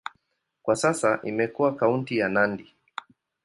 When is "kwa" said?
0.63-0.75